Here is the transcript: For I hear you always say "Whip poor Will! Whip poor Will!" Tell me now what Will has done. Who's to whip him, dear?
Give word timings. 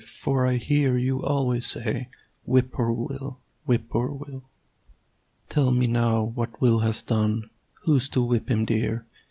For 0.03 0.47
I 0.47 0.55
hear 0.55 0.97
you 0.97 1.21
always 1.21 1.67
say 1.67 2.09
"Whip 2.43 2.71
poor 2.71 2.91
Will! 2.91 3.39
Whip 3.67 3.83
poor 3.87 4.07
Will!" 4.09 4.49
Tell 5.47 5.69
me 5.69 5.85
now 5.85 6.23
what 6.23 6.59
Will 6.59 6.79
has 6.79 7.03
done. 7.03 7.51
Who's 7.83 8.09
to 8.09 8.23
whip 8.23 8.49
him, 8.49 8.65
dear? 8.65 9.05